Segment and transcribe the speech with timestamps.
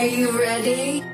[0.00, 1.04] Are you ready?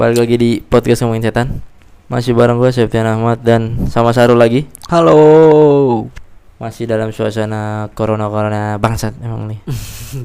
[0.00, 1.60] Balik lagi di podcast ngomongin setan
[2.08, 6.08] Masih bareng gue Septian Ahmad dan sama Saru lagi Halo.
[6.56, 9.60] Masih dalam suasana corona-corona bangsat emang nih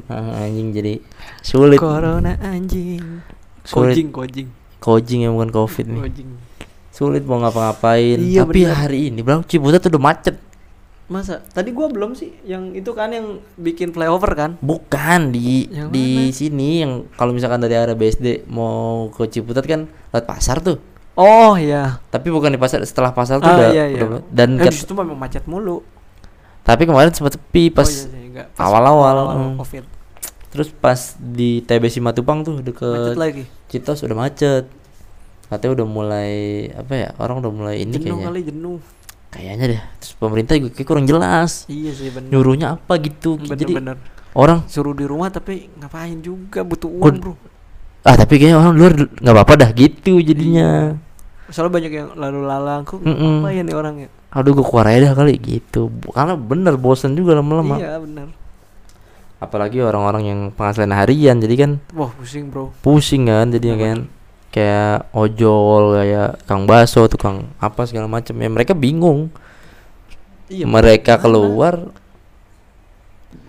[0.40, 1.04] Anjing jadi
[1.44, 3.20] sulit Corona anjing.
[3.62, 3.92] Sulit.
[3.92, 4.48] Kojing, kojing.
[4.78, 6.28] Kojing yang bukan covid nih Kojing.
[6.88, 8.76] Sulit mau ngapa-ngapain Iya, Tapi bener.
[8.76, 10.36] hari ini bro Ciputat udah macet
[11.04, 11.44] Masa?
[11.46, 14.50] Tadi gua belum sih yang itu kan yang bikin flyover kan?
[14.58, 16.32] Bukan di Yang di mana?
[16.32, 20.80] sini yang kalau misalkan dari arah BSD mau ke Ciputat kan lewat pasar tuh.
[21.14, 22.00] Oh iya.
[22.06, 24.00] Tapi bukan di pasar setelah pasar tuh Ah, udah, iya, iya.
[24.00, 25.84] udah- dan Eh, situ memang macet mulu.
[26.60, 29.60] tapi kemarin sempat sepi pas oh iya awal-awal, awal-awal hmm.
[29.60, 29.84] Covid.
[30.54, 33.42] Terus pas di TB Simatupang tuh Macet deket lagi.
[33.66, 34.64] Citos udah macet.
[35.44, 36.32] Katanya udah mulai
[36.72, 37.08] apa ya?
[37.18, 38.24] Orang udah mulai ini jenuh kayaknya.
[38.24, 38.78] kali jenuh.
[39.28, 39.82] Kayaknya deh.
[39.98, 41.66] Terus pemerintah juga kayak kurang jelas.
[41.66, 42.30] Iya sih bener.
[42.30, 43.34] Nyuruhnya apa gitu.
[43.36, 43.98] Jadi Bener-bener.
[44.32, 47.34] orang Suruh di rumah tapi ngapain juga butuh uang, Kun- Bro.
[48.02, 50.94] ah tapi kayaknya orang luar nggak apa-apa dah gitu jadinya.
[51.50, 53.42] Soalnya banyak yang lalu lalang kok Mm-mm.
[53.42, 54.08] apa ya nih orang ya?
[54.30, 55.92] Aduh gue keluar aja dah kali gitu.
[56.08, 57.76] Karena bener bosen juga lama-lama.
[57.76, 58.26] Iya, bener.
[59.44, 62.72] Apalagi orang-orang yang penghasilan harian jadi kan Wah, pusing, Bro.
[62.80, 63.76] pusing kan Bener.
[63.76, 63.98] kan
[64.48, 69.28] kayak ojol kayak kang baso tukang apa segala macam ya mereka bingung
[70.46, 71.22] Iya, mereka gimana?
[71.22, 71.74] keluar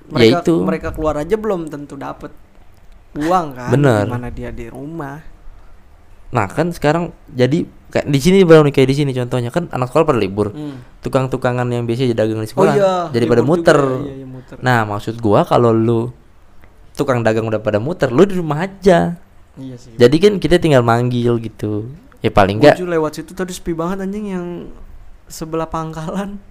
[0.05, 0.55] mereka, ya itu.
[0.61, 2.31] mereka keluar aja belum tentu dapat
[3.13, 4.05] uang kan Bener.
[4.05, 5.21] Gimana dia di rumah
[6.33, 9.87] nah kan sekarang jadi kayak di sini baru nih kayak di sini contohnya kan anak
[9.87, 10.51] sekolah pada libur.
[10.51, 10.81] Hmm.
[10.99, 13.79] tukang-tukangan yang biasa dagang di oh sekolah iya jadi pada libur muter.
[13.79, 14.55] juga, iya, iya, muter.
[14.59, 16.11] nah maksud gua kalau lu
[16.95, 19.19] tukang dagang udah pada muter lu di rumah aja.
[19.55, 19.95] Iya sih.
[19.95, 21.91] Jadi kan kita tinggal manggil gitu.
[22.19, 24.47] Ya paling enggak lewat situ tadi sepi banget anjing yang
[25.29, 26.41] sebelah pangkalan.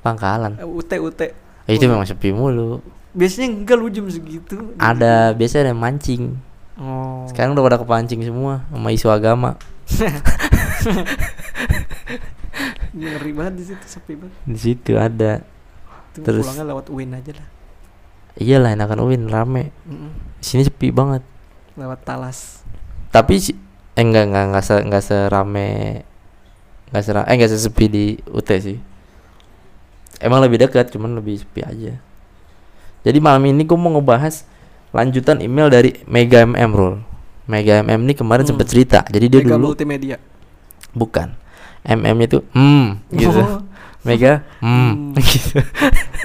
[0.00, 0.56] Pangkalan?
[0.60, 1.20] Eh, UT UT
[1.66, 2.78] Ya, itu memang sepi mulu.
[3.10, 4.54] Biasanya enggak lu jam segitu.
[4.78, 6.38] Ada biasa ada yang mancing
[6.80, 7.24] oh.
[7.28, 9.56] Sekarang udah pada kepancing semua sama isu agama.
[12.96, 14.36] Ngeri banget di situ sepi banget.
[14.48, 15.44] Di situ ada.
[16.12, 17.48] Itu Terus- pulangnya lewat UIN aja lah.
[18.36, 19.72] Iyalah enakan Uin rame.
[19.88, 20.12] Mm-mm.
[20.40, 21.24] di sini sepi banget.
[21.76, 22.60] Lewat talas.
[23.12, 23.40] Tapi
[23.96, 25.68] eh enggak enggak enggak se enggak serame
[26.92, 28.76] enggak sera eh enggak sesepi di UT sih.
[30.20, 31.96] Emang lebih dekat cuman lebih sepi aja.
[33.04, 34.44] Jadi malam ini gue mau ngebahas
[34.96, 36.98] lanjutan email dari Mega MM Rule
[37.44, 38.56] Mega MM ini kemarin Hmm.
[38.56, 39.06] sempet cerita.
[39.06, 40.16] Jadi dia Mega dulu multimedia.
[40.90, 41.30] Bukan.
[41.86, 43.38] MM itu hmm gitu.
[43.38, 43.62] Oh,
[44.02, 45.14] Mega hmm Hmm.
[45.30, 45.60] gitu.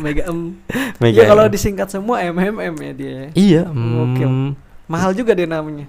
[0.01, 0.57] Mega M.
[0.97, 3.11] Mega Iya kalau disingkat semua MMM ya dia.
[3.11, 3.27] Ya.
[3.35, 4.23] iya Oke.
[4.25, 4.57] hmm.
[4.89, 5.85] Mahal juga dia namanya.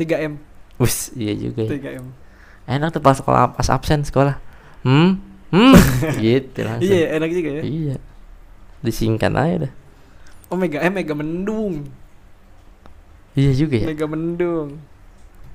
[0.00, 0.40] 3M
[0.80, 1.70] Wis, iya juga ya.
[1.98, 2.06] 3M
[2.64, 4.40] enak tuh pas sekolah pas absen sekolah.
[4.80, 5.20] Hmm
[5.52, 5.76] hmm
[6.24, 6.88] gitu langsung.
[6.88, 7.62] Iya enak juga ya.
[7.62, 7.96] Iya.
[8.80, 9.72] Disingkat aja dah
[10.48, 11.86] Oh Mega M Mega Mendung
[13.38, 13.86] iya juga ya.
[13.92, 14.68] Mega Mendung.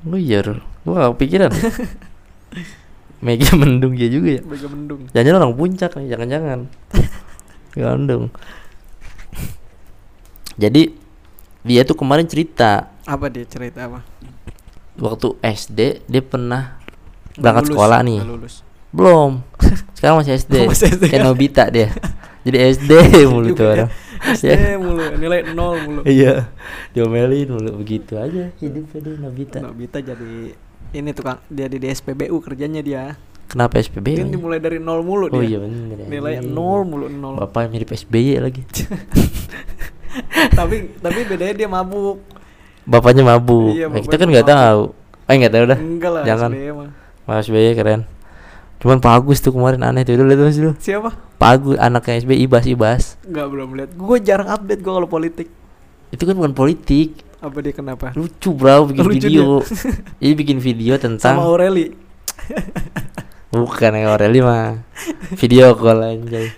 [0.05, 1.51] Oh iya gak kepikiran.
[3.25, 4.41] Mega mendung ya juga ya.
[4.45, 5.01] Mega Mendung.
[5.09, 6.59] Jangan orang puncak nih jangan-jangan.
[7.77, 8.29] Mendung
[10.57, 10.89] jadi
[11.61, 12.89] dia tuh kemarin cerita.
[13.05, 14.01] Apa dia cerita apa?
[14.97, 16.81] waktu SD dia pernah
[17.37, 18.19] berangkat Lulus, sekolah nih.
[18.25, 18.55] Lulus.
[18.89, 19.45] belum.
[19.95, 21.03] Sekarang masih SD, masih SD.
[21.13, 21.93] kayak Nobita dia
[22.47, 22.91] jadi SD
[23.31, 23.89] mulu tuh orang.
[24.17, 26.01] SD mulu nilai nol mulu.
[26.03, 26.47] Iya
[26.95, 29.57] diomelin mulu begitu aja hidupnya dia Nobita.
[29.59, 30.55] Nobita jadi
[30.95, 33.03] ini tukang dia di SPBU kerjanya dia.
[33.47, 36.07] Kenapa SPB dia dimulai dari nol mulu oh iya dia bener ya.
[36.07, 36.41] nilai Iya.
[36.43, 37.35] nol mulu nol.
[37.37, 38.63] Bapak yang mirip SBY lagi.
[40.49, 42.17] Tapi tapi bedanya dia mabuk.
[42.87, 43.75] Bapaknya mabuk.
[43.75, 44.81] Iya, Nah, kita kan nggak tahu.
[45.27, 45.77] Eh nggak tahu dah.
[45.77, 46.51] Enggak lah jangan.
[46.55, 46.89] SBY mah.
[47.27, 48.01] mas SBY keren.
[48.79, 50.15] Cuman Pak Agus tuh kemarin aneh tuh.
[50.15, 53.03] Dulu lihat lu siapa Pak Agus anaknya SBY Ibas Ibas.
[53.21, 53.89] Enggak belum lihat.
[53.93, 55.47] Gue jarang update gue kalau politik.
[56.09, 57.21] Itu kan bukan politik.
[57.37, 58.09] Apa dia kenapa?
[58.17, 59.45] Lucu bro bikin Lucu video.
[60.23, 61.93] Ini bikin video sama tentang Aureli.
[63.53, 64.81] Bukan yang Aureli mah.
[65.37, 66.49] Video call anjay.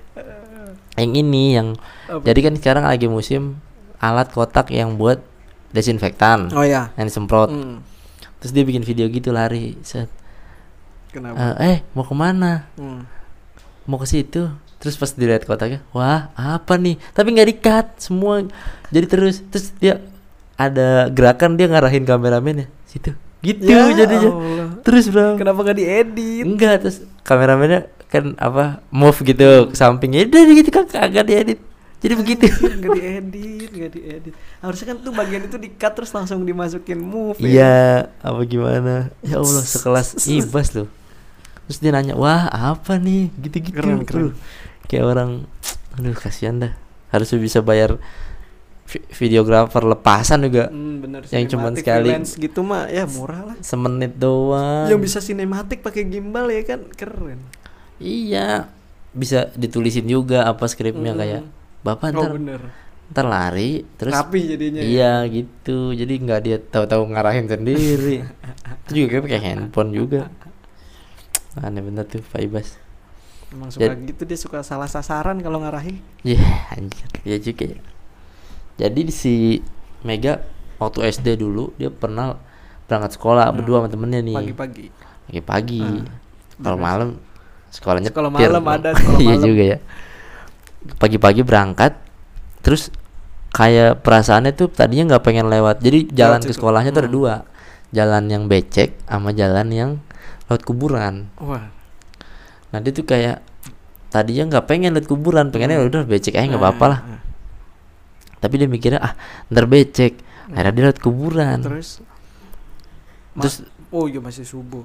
[0.99, 1.79] Yang ini yang
[2.11, 2.27] Apa?
[2.27, 3.63] jadi kan sekarang lagi musim
[4.03, 5.23] alat kotak yang buat
[5.71, 6.51] desinfektan.
[6.55, 7.51] Oh ya yang disemprot.
[7.51, 7.83] Hmm,
[8.43, 10.11] terus dia bikin video gitu lari set.
[11.11, 11.55] Kenapa?
[11.59, 12.67] Eh, eh mau ke mana?
[12.75, 13.07] Hmm.
[13.89, 16.95] mau ke situ terus pas dilihat kotaknya wah apa nih?
[17.11, 18.47] Tapi nggak dikat semua
[18.89, 19.43] jadi terus.
[19.45, 19.99] Terus dia
[20.55, 22.67] ada gerakan dia ngarahin kameramennya.
[22.83, 23.11] Situ.
[23.39, 24.31] Gitu Ya jadinya.
[24.31, 24.67] Allah.
[24.83, 25.39] terus bro.
[25.39, 26.43] Kenapa gak diedit?
[26.43, 31.59] Enggak terus kameramennya kan apa move gitu ke sampingnya udah gitu kan kagak diedit.
[31.99, 32.47] Jadi begitu.
[32.79, 34.33] Nggak diedit nggak diedit.
[34.59, 37.47] Harusnya kan tuh bagian itu di cut terus langsung dimasukin move ya.
[37.47, 37.75] iya
[38.19, 39.11] apa gimana?
[39.19, 40.87] Ya Allah sekelas ibas loh
[41.69, 43.29] terus dia nanya wah apa nih?
[43.37, 44.33] Gitu-gitu Keren, keren.
[44.83, 45.31] Kayak orang
[45.93, 46.73] aduh kasihan dah.
[47.09, 48.01] Harusnya bisa bayar
[48.83, 50.65] vi- videografer lepasan juga.
[50.67, 53.57] Hmm, bener Yang cuman sekali- gitu mah ya murah lah.
[53.59, 54.89] Semenit doang.
[54.89, 57.37] Yang bisa sinematik pakai gimbal ya kan keren.
[57.97, 58.65] Iya
[59.09, 61.19] bisa ditulisin juga apa skripnya Hmm.
[61.19, 61.41] kayak
[61.81, 62.61] bapak oh ntar bener.
[63.09, 64.85] ntar lari terus rapi jadinya ya.
[64.85, 65.91] iya gitu.
[65.91, 68.21] Jadi nggak dia tahu-tahu ngarahin sendiri.
[68.85, 70.29] Itu juga kayak pakai handphone juga
[71.55, 72.77] aneh bener tuh Pak Ibas
[73.49, 75.97] emang suka Jad- gitu dia suka salah sasaran kalau ngarahin.
[76.21, 76.37] Iya
[76.71, 77.09] anjir.
[77.23, 77.79] Iya juga ya.
[78.77, 79.33] Jadi di si
[80.01, 80.39] Mega
[80.77, 82.39] Waktu SD dulu Dia pernah
[82.85, 83.57] berangkat sekolah Hmm.
[83.57, 84.35] Berdua sama temennya nih.
[84.37, 84.85] Pagi-pagi.
[85.27, 85.81] Pagi-pagi.
[85.83, 86.05] Ah,
[86.61, 87.09] Kalau malam
[87.67, 89.77] Sekolahnya Sekolah malam ada, sekolah Iya juga ya.
[90.95, 91.97] Pagi-pagi berangkat
[92.61, 92.93] Terus
[93.49, 95.81] Kayak perasaannya tuh Tadinya nggak pengen lewat.
[95.81, 96.61] Jadi jalan ke situ.
[96.61, 97.17] sekolahnya tuh ada Hmm.
[97.17, 97.33] dua.
[97.89, 99.91] Jalan yang becek Sama jalan yang
[100.49, 101.29] Lewat kuburan.
[101.37, 101.69] Wah.
[102.73, 103.45] Nah dia tuh kayak
[104.09, 105.89] Tadinya nggak pengen lihat kuburan Pengennya Hmm.
[105.89, 106.99] udah becek aja nggak apa-apa lah.
[107.05, 107.21] Ah, ah.
[108.41, 109.13] tapi dia mikirnya ah
[109.53, 110.17] ntar becek.
[110.49, 111.57] Akhirnya dia liat kuburan.
[111.61, 112.01] Terus?
[113.37, 113.55] Terus
[113.93, 114.81] oh iya masih subuh.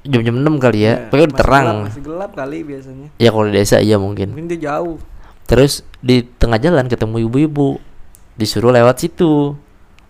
[0.00, 1.10] jam jam enam kali ya.
[1.10, 1.66] Pokoknya udah terang.
[1.66, 3.08] gelap, masih gelap kali biasanya.
[3.20, 4.32] Ya kalau di desa iya mungkin.
[4.32, 4.96] Mungkin dia jauh.
[5.44, 7.82] Terus di tengah jalan ketemu ibu-ibu
[8.38, 9.58] disuruh lewat situ.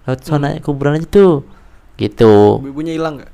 [0.04, 1.42] Lewat sana kuburan aja tuh.
[1.96, 2.60] Gitu.
[2.60, 3.32] Ibu-ibunya hilang nggak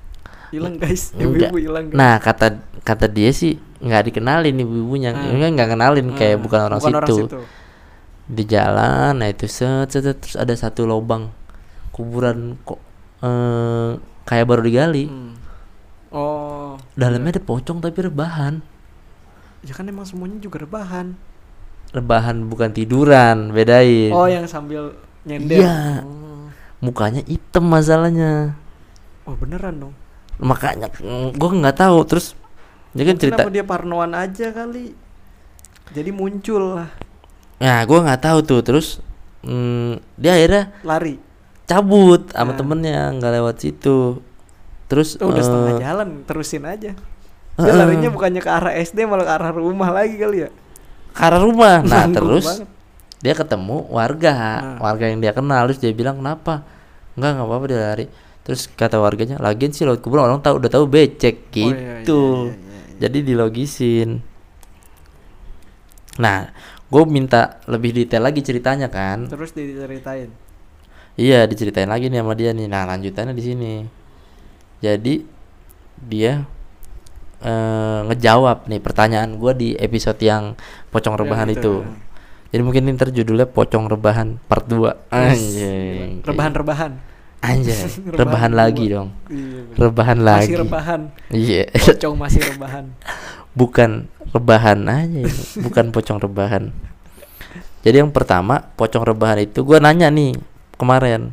[0.57, 1.13] hilang guys.
[1.21, 1.99] Ibu-ibu hilang guys.
[1.99, 5.13] nah kata kata dia sih nggak dikenalin ibu-ibunya.
[5.13, 5.37] Hmm.
[5.37, 7.17] Enggak nggak kenalin kayak Ah, bukan orang situ.
[7.29, 7.41] situ.
[8.27, 11.31] di jalan nah itu set, set, set, terus ada satu lubang
[11.95, 12.83] kuburan kok
[13.23, 13.91] eh,
[14.27, 15.07] kayak baru digali.
[15.07, 15.39] Hmm.
[16.11, 18.65] oh dalamnya ada pocong tapi rebahan.
[19.63, 21.15] Ya kan emang semuanya juga rebahan.
[21.95, 24.11] Rebahan bukan tiduran bedain.
[24.11, 25.63] Oh yang sambil nyender.
[25.63, 26.03] Iya.
[26.03, 26.51] oh.
[26.83, 28.59] mukanya hitam masalahnya.
[29.27, 29.95] Oh beneran dong
[30.39, 30.89] makanya
[31.33, 31.99] gue nggak tahu.
[32.05, 32.27] Terus
[32.93, 34.93] dia kan cerita dia parnoan aja kali?
[35.91, 36.91] Jadi muncul lah.
[37.57, 38.61] Nah gue nggak tahu tuh.
[38.61, 39.01] Terus
[39.41, 41.17] mm, dia akhirnya lari.
[41.65, 42.57] cabut sama Nah.
[42.57, 44.23] temennya nggak lewat situ.
[44.87, 46.95] Terus Oh, udah setengah eh, jalan terusin aja.
[47.57, 47.75] Dia Heeh.
[47.75, 50.51] larinya bukannya ke arah SD malah ke arah rumah lagi kali ya?
[51.11, 51.83] Ke arah rumah.
[51.91, 52.69] Nah terus banget.
[53.19, 54.35] dia ketemu warga.
[54.63, 54.79] Nah.
[54.79, 55.67] warga yang dia kenal.
[55.67, 56.63] Terus dia bilang kenapa?
[57.17, 57.65] Enggak nggak apa-apa.
[57.67, 58.07] Dia lari
[58.47, 62.47] terus kata warganya lagian sih lewat kuburan orang tahu udah tahu becek Oh, iya, gitu.
[62.47, 62.83] iya, iya, iya.
[63.03, 64.23] jadi dilogisin.
[66.17, 66.55] Nah
[66.87, 69.27] gue minta lebih detail lagi ceritanya kan?
[69.27, 70.31] Terus diceritain?
[71.19, 72.71] Iya diceritain lagi nih sama dia nih.
[72.71, 73.75] Nah lanjutannya di sini.
[74.79, 75.15] Jadi
[75.99, 76.47] dia
[77.43, 80.55] eh, ngejawab nih pertanyaan gue di episode yang
[80.89, 81.75] pocong rebahan itu, itu.
[81.83, 81.89] ya.
[82.53, 86.09] jadi mungkin ini ntar judulnya pocong rebahan part 2 Yes, anjing.
[86.21, 86.29] Gila.
[86.33, 86.93] rebahan-rebahan
[87.47, 87.87] anjay.
[88.21, 89.15] Rebahan lagi dong.
[89.31, 89.79] Iya, bener.
[89.79, 90.43] rebahan lagi.
[90.51, 91.01] masih rebahan.
[91.31, 91.65] Iya.
[91.71, 92.85] Pocong masih rebahan.
[93.61, 93.91] Bukan
[94.37, 95.23] rebahan aja
[95.57, 96.75] bukan pocong rebahan.
[97.81, 100.37] Jadi yang pertama pocong rebahan itu gua nanya nih
[100.77, 101.33] kemarin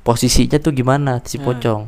[0.00, 1.44] posisinya tuh gimana si Hmm.
[1.44, 1.82] pocong?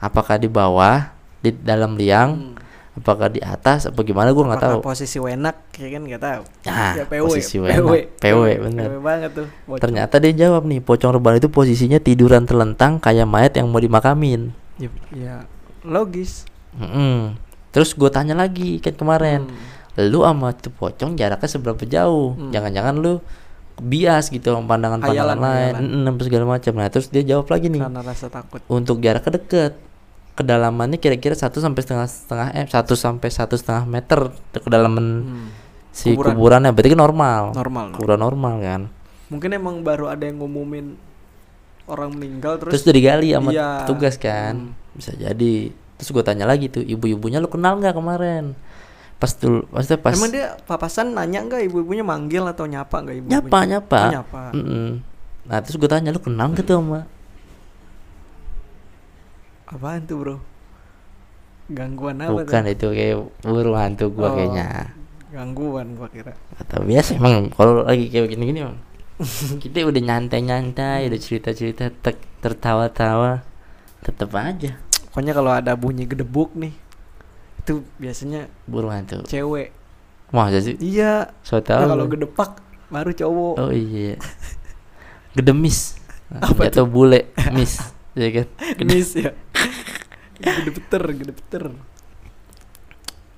[0.00, 1.12] Apakah di bawah
[1.44, 2.30] di dalam liang?
[2.56, 2.67] Hmm.
[2.98, 6.92] Apakah di atas apa gimana gua nggak tahu posisi wenak ya kan nggak tahu Ah,
[6.94, 8.18] Ya, PW, posisi wenak.
[8.18, 8.86] PW, bener.
[8.88, 9.80] PW banget tuh pocong.
[9.80, 14.50] ternyata dia jawab nih pocong rebahan itu posisinya tiduran terlentang kayak mayat yang mau dimakamin
[14.76, 15.34] ya, ya
[15.82, 17.38] logis Mm-mm.
[17.68, 19.46] terus gue tanya lagi kan kemarin
[19.94, 20.04] Hmm.
[20.04, 22.50] lu sama tuh pocong jaraknya seberapa jauh Hmm.
[22.50, 23.18] jangan-jangan lu
[23.76, 25.74] bias gitu sama pandangan-pandangan lain.
[25.78, 29.38] Mm, apa segala macam nah terus dia jawab lagi nih karena rasa takut untuk jaraknya
[29.38, 29.72] deket
[30.38, 35.48] kedalamannya kira-kira satu sampai setengah setengah eh satu sampai satu setengah meter kedalaman Hmm.
[35.90, 36.32] si Kuburan.
[36.32, 37.94] kuburannya berarti kan normal normal no?
[37.94, 38.80] kuburan normal kan
[39.28, 40.94] mungkin emang baru ada yang ngumumin
[41.84, 43.68] orang meninggal terus, terus, udah digali sama Iya.
[43.82, 44.94] petugas kan Hmm.
[44.94, 45.54] bisa jadi
[45.96, 48.54] terus gue tanya lagi tuh ibu-ibunya lu kenal nggak kemarin
[49.18, 53.26] pas tuh maksudnya pas emang dia papasan nanya nggak ibu-ibunya manggil atau nyapa nggak ibu
[53.26, 54.42] nyapa nyapa, Oh, nyapa.
[54.54, 54.88] Mm-mm.
[55.42, 57.02] nah terus gue tanya lu kenal gak tuh sama
[59.68, 60.36] apaan tuh bro?
[61.68, 62.72] Gangguan apa bukan tuh?
[62.72, 64.34] itu kayak buru hantu gua Oh.
[64.36, 64.96] kayaknya.
[65.28, 66.32] gangguan gua kira.
[66.56, 68.80] Atau biasa emang kalau lagi kayak gini gini emang.
[69.62, 71.92] Kita udah nyantai nyantai udah cerita cerita
[72.40, 73.44] tertawa tawa
[74.00, 74.80] tetep aja.
[75.12, 76.72] Pokoknya kalau ada bunyi gedebuk nih
[77.60, 79.28] itu biasanya buru hantu.
[79.28, 79.76] cewek.
[80.32, 80.80] Masa sih?
[80.80, 81.36] Iya.
[81.44, 83.54] So nah, kalau gedepak baru cowok.
[83.60, 84.16] Oh iya.
[85.36, 86.00] Gedemis.
[86.32, 87.80] Apa atau bule miss
[88.16, 88.46] ya kan?
[88.80, 89.32] Genis ya
[90.38, 91.62] gede beter gede beter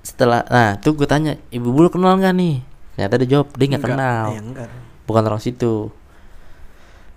[0.00, 2.56] setelah nah tuh gue tanya ibu bulu kenal nggak nih?
[2.96, 4.26] Ternyata dia jawab dia nggak kenal.
[4.32, 4.68] Enggak.
[5.04, 5.92] Bukan orang situ.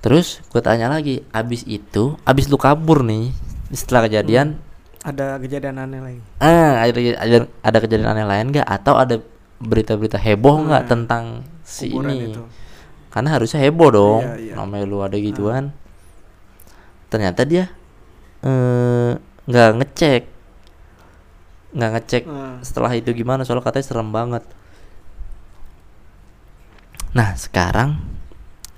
[0.04, 3.32] Terus gue tanya lagi abis itu abis lu kabur nih
[3.72, 4.60] setelah kejadian?
[5.04, 6.22] Ada kejadian aneh lagi.
[6.40, 8.68] ah ada, ada ada kejadian aneh lain nggak?
[8.68, 9.20] Atau ada
[9.64, 10.92] berita-berita heboh nggak Hmm.
[10.92, 11.24] tentang
[11.64, 12.36] si ini?
[12.36, 12.44] itu.
[13.08, 14.22] karena harusnya heboh dong.
[14.26, 14.54] Iya, iya.
[14.60, 15.70] namanya lu ada gituan.
[17.08, 17.72] Ternyata dia
[18.44, 19.14] eh,
[19.46, 20.22] nggak ngecek
[21.74, 22.62] nggak ngecek Hmm.
[22.62, 24.44] setelah itu gimana soalnya katanya serem banget
[27.14, 28.02] nah sekarang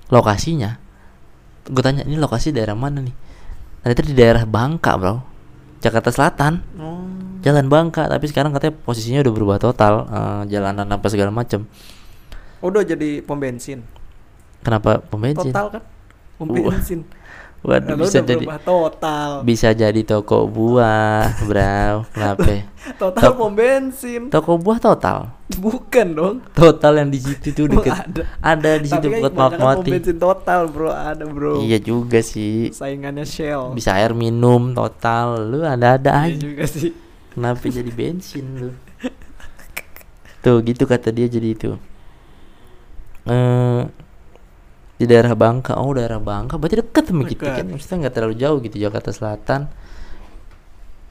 [0.07, 0.75] lokasinya
[1.65, 3.15] gue tanya ini lokasi daerah mana nih
[3.81, 5.15] ternyata di daerah Bangka bro
[5.79, 7.05] Jakarta Selatan Oh.
[7.41, 11.63] Jalan Bangka tapi sekarang katanya posisinya udah berubah total eh, jalanan apa segala macem
[12.57, 13.85] Oh, udah jadi pom bensin.
[14.59, 15.83] kenapa pom bensin Total kan?
[16.35, 17.05] Pom bensin.
[17.65, 19.29] Waduh Lalu bisa jadi total.
[19.41, 24.29] bisa jadi toko buah bro kenapa Total Tok- pom bensin.
[24.29, 26.35] toko buah total Bukan dong.
[26.51, 28.21] total yang di situ tuh deket ada.
[28.39, 30.89] ada di situ buat kebanyakan pom bensin total, Bro.
[30.89, 31.53] Ada, Bro.
[31.59, 33.73] iya juga sih Saingannya Shell.
[33.73, 36.93] bisa air minum total lu ada-ada Iya aja juga sih.
[37.31, 38.69] kenapa jadi bensin lu
[40.39, 41.73] tuh gitu kata dia jadi itu
[43.25, 43.81] eh
[44.95, 45.75] di daerah Bangka.
[45.77, 46.55] Oh daerah Bangka.
[46.55, 47.65] Berarti deket sama kita kan?
[47.67, 49.67] Maksudnya nggak terlalu jauh gitu Jakarta Selatan.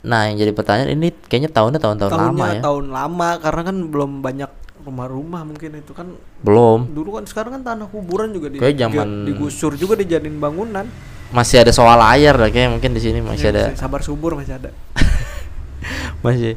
[0.05, 2.61] Nah yang jadi pertanyaan ini kayaknya tahunnya tahun-tahun lama ya.
[2.61, 4.51] tahun lama karena kan belum banyak
[4.85, 6.13] rumah-rumah mungkin itu kan.
[6.45, 6.89] Belum.
[6.93, 10.85] Dulu kan sekarang kan tanah kuburan juga di, Kayak zaman- digusur juga dijadiin bangunan.
[11.33, 13.65] Masih ada soal layar lah kayak mungkin di sini masih Ya, ada.
[13.75, 14.71] sabar subur masih ada.
[16.25, 16.57] Masih.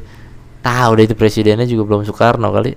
[0.60, 2.76] Tahu deh itu presidennya juga belum Soekarno kali.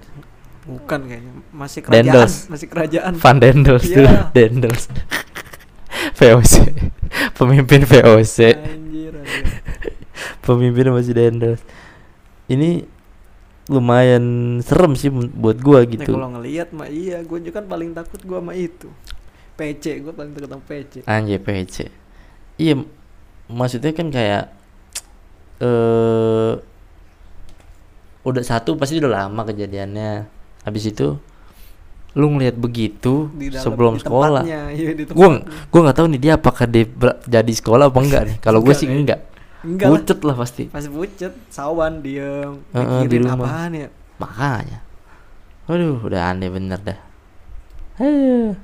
[0.67, 1.30] Bukan kayaknya
[1.61, 2.35] masih kerajaan Dendels.
[2.49, 3.13] masih kerajaan.
[3.15, 3.95] Van Dendels Iya.
[3.95, 4.83] dulu Dendels.
[6.17, 6.53] VOC
[7.33, 9.43] pemimpin VOC anjir, anjir.
[10.41, 11.61] pemimpin masih Dendels.
[12.47, 12.83] Ini
[13.69, 14.23] lumayan
[14.59, 16.11] serem sih buat gua Nah, gitu.
[16.11, 18.89] kalau ngelihat mah iya gue juga kan paling takut gue sama itu.
[19.53, 21.75] PC gue paling takut sama PC anjay PC
[22.57, 22.73] iya
[23.45, 24.49] maksudnya kan kayak
[25.61, 26.53] eh
[28.21, 30.29] udah satu pasti udah lama kejadiannya.
[30.61, 31.17] Habis itu
[32.11, 34.43] lu ngelihat begitu di dalam sebelum di sekolah.
[34.43, 35.03] tempatnya, iya, di
[35.71, 36.85] gua nggak tahu nih dia apakah dia
[37.23, 38.37] jadi sekolah apa enggak nih.
[38.39, 39.19] Kalau gue sih enggak.
[39.61, 39.93] Enggak lah.
[39.95, 40.63] Pucet lah pasti.
[40.67, 43.39] Masih pucet sawan diem Heeh, di rumah.
[43.39, 43.87] apaan ya.
[44.17, 44.79] Makanya.
[45.65, 46.99] Aduh udah aneh bener dah.
[47.95, 48.57] Aduh.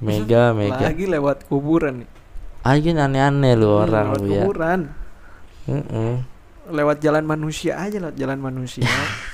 [0.00, 0.82] mega mega.
[0.82, 2.10] lagi lewat kuburan nih.
[2.62, 4.42] Aja aneh-aneh lu Hmm, orang lewat lu ya.
[4.42, 4.80] kuburan.
[5.62, 6.14] Heeh.
[6.62, 8.86] lewat jalan manusia aja lewat jalan manusia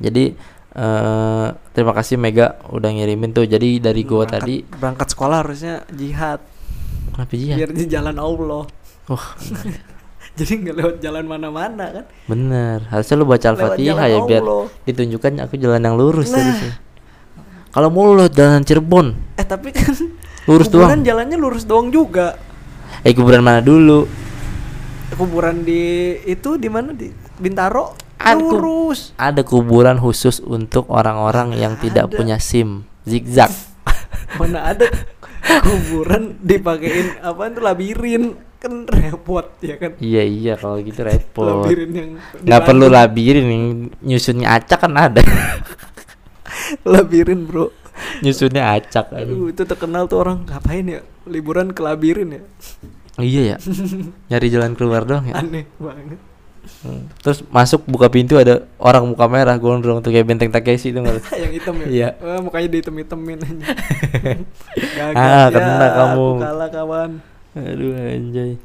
[0.00, 0.24] jadi
[0.70, 3.42] eh terima kasih Mega udah ngirimin tuh.
[3.42, 6.40] Jadi dari gua Berangkat- tadi berangkat sekolah harusnya jihad.
[7.10, 8.64] Kenapa dia biar di jalan Allah.
[9.06, 9.26] Wah.
[10.38, 12.04] Jadi nggak lewat jalan mana-mana kan?
[12.24, 12.86] Bener.
[12.86, 14.42] Harusnya lu baca al-fatihah ya biar
[14.86, 16.78] ditunjukkan aku jalan yang lurus Nah.
[17.70, 19.12] kalau mau lu jalan Cirebon.
[19.36, 19.90] Eh tapi kan
[20.46, 22.38] lurus kuburan doang jalannya lurus doang juga.
[23.02, 24.06] Eh kuburan mana dulu?
[25.10, 25.82] Kuburan di
[26.24, 26.94] itu di mana?
[26.94, 29.16] Di Bintaro Aku- lurus.
[29.16, 32.16] ada kuburan khusus untuk orang-orang yang tidak Ada.
[32.16, 32.84] punya SIM.
[33.08, 33.48] Zigzag.
[34.38, 34.86] Mana ada
[35.64, 38.24] kuburan dipakein apa itu labirin.
[38.60, 39.96] Kan repot ya kan?
[39.96, 41.64] Iya iya kalau gitu repot.
[41.64, 42.10] Labirin yang
[42.44, 43.64] nggak perlu labirin yang
[44.04, 45.24] nyusunnya acak kan ada.
[46.92, 47.72] Labirin bro.
[48.20, 49.16] Nyusunnya acak.
[49.16, 50.44] Aduh, itu terkenal tuh orang.
[50.44, 51.00] Ngapain ya?
[51.24, 52.42] Liburan ke labirin ya?
[53.16, 53.56] Iya ya.
[54.28, 55.40] Nyari jalan keluar doang ya.
[55.40, 56.20] Aneh banget
[56.80, 57.08] Hmm.
[57.20, 61.20] terus masuk buka pintu ada orang muka merah gondrong tuh kayak benteng Takeshi itu nggak?
[61.42, 61.86] Yang hitam ya?
[61.88, 62.08] Iya.
[62.20, 63.66] Wah, mukanya dihitam-hitemin aja.
[65.16, 66.24] Ah, kena kamu.
[66.24, 67.10] aku kalah kawan.
[67.52, 68.56] Aduh anjay.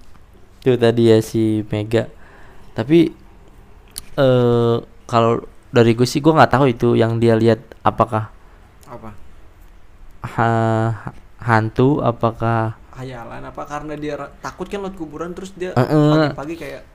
[0.64, 2.08] Itu tadi ya si Mega.
[2.72, 3.12] Tapi
[4.16, 4.76] eh
[5.06, 8.32] kalau dari gue sih gue nggak tahu itu yang dia lihat apakah
[8.88, 9.12] apa?
[10.24, 11.12] Ha-
[11.44, 13.62] hantu apakah hayalan apa?
[13.68, 16.95] Karena dia takut kan lewat kuburan terus dia pagi-pagi kayak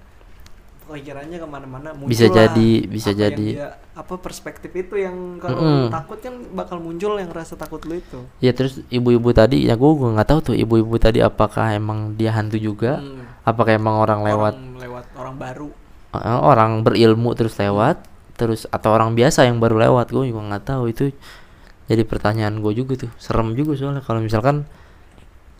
[0.90, 3.47] pikirannya ke mana-mana muncul Bisa jadi, bisa apa jadi.
[3.52, 7.94] dia- apa perspektif itu yang kalau lu takut kan bakal muncul yang rasa takut lu
[7.94, 12.14] itu ya terus ibu-ibu tadi ya gue gue nggak tahu tuh ibu-ibu tadi apakah emang
[12.14, 13.23] dia hantu juga Hmm.
[13.42, 15.68] apakah emang orang lewat orang lewat orang baru
[16.12, 18.00] eh, orang berilmu terus lewat
[18.35, 21.12] terus atau orang biasa yang baru lewat gue juga nggak tahu itu
[21.85, 24.64] jadi pertanyaan gue juga tuh serem juga soalnya kalau misalkan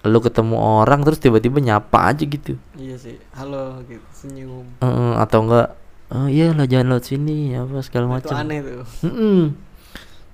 [0.01, 2.57] lu ketemu orang terus tiba-tiba nyapa aja gitu.
[2.81, 3.17] Iya sih.
[3.37, 4.01] Halo gitu.
[4.17, 4.65] Senyum.
[4.81, 5.77] Eh, atau enggak
[6.11, 8.35] oh iya lah jangan lewat sini apa segala itu macam.
[8.35, 8.83] aneh tuh.
[9.07, 9.55] Mm-mm.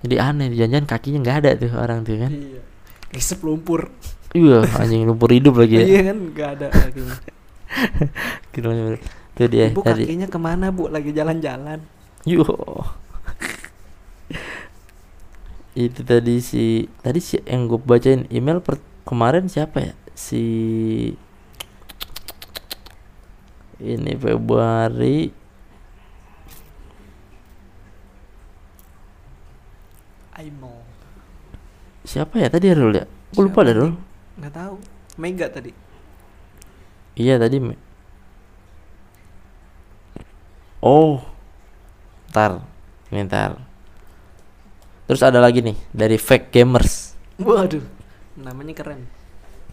[0.01, 2.31] jadi aneh jangan kakinya nggak ada tuh orang tuh kan?
[2.33, 2.61] Iya.
[3.13, 3.91] Isep lumpur.
[4.33, 5.85] Iya anjing lumpur hidup lagi ya.
[5.85, 7.17] Iya kan nggak ada kakinya.
[8.57, 10.09] Gitu, itu dia ibu tadi.
[10.09, 10.89] kakinya ke mana bu?
[10.89, 11.85] Lagi jalan-jalan.
[12.25, 12.41] Yo.
[15.77, 19.95] Itu tadi si tadi si yang gue bacain email per, kemarin siapa ya?
[20.19, 20.43] Si
[23.79, 25.31] ini Februari.
[30.37, 30.83] Aimo.
[32.05, 32.51] Siapa ya?
[32.51, 33.07] Tadi Rul ya?
[33.33, 33.95] Gue lupa dah Rul.
[34.37, 34.77] nggak tahu.
[35.17, 35.73] Mega tadi.
[37.17, 37.81] Iya tadi me-
[40.85, 41.25] oh.
[42.29, 42.61] Ntar.
[43.09, 43.57] Ini ntar.
[45.09, 47.17] Terus ada lagi nih dari fake gamers.
[47.41, 47.96] Waduh
[48.37, 49.05] namanya keren.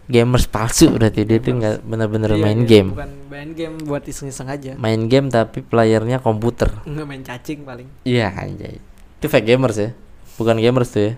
[0.04, 2.90] Gamers palsu berarti dia tuh nggak bener-bener Iya, main iya, game.
[2.92, 4.76] bukan main game buat iseng-iseng aja.
[4.76, 6.68] Main game tapi playernya komputer.
[6.82, 7.88] Nggak main cacing paling.
[8.02, 8.76] Iya anjay.
[9.16, 9.90] Itu fake gamers ya.
[10.34, 11.12] Bukan gamers tuh ya.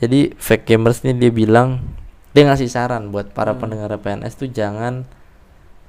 [0.00, 1.78] Jadi fake gamers nih dia bilang
[2.30, 3.60] dia ngasih saran buat para Hmm.
[3.60, 5.06] pendengar PNS tuh jangan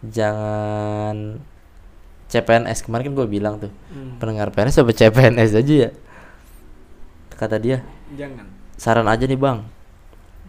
[0.03, 1.41] jangan
[2.27, 5.91] CPNS kemarin kan gue bilang tuh Hmm, pendengar PNS apa CPNS aja ya?
[7.31, 7.81] Kata dia
[8.11, 8.45] jangan.
[8.75, 9.61] saran aja nih bang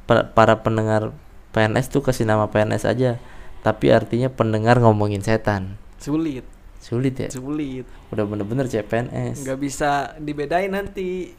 [0.06, 1.12] para pendengar
[1.50, 3.20] PNS tuh kasih nama PNS aja.
[3.60, 5.78] Tapi artinya pendengar ngomongin setan.
[5.96, 6.42] Sulit.
[6.76, 7.28] Sulit ya?
[7.28, 7.86] Sulit.
[8.10, 11.30] Udah bener-bener CPNS nggak bisa dibedain nanti.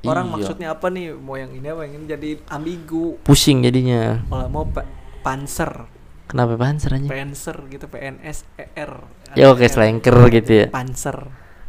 [0.00, 0.32] Orang Iya.
[0.34, 1.12] maksudnya apa nih?
[1.12, 2.04] Mau yang ini apa yang ini.
[2.06, 3.20] Jadi ambigu.
[3.20, 4.20] Pusing jadinya.
[4.22, 4.84] Kalau mau pa-
[5.20, 5.88] panser.
[6.24, 8.92] Kenapa panser aja panser gitu PNS ER
[9.34, 10.66] Ya, oke, slanker gitu ya.
[10.68, 11.26] panser.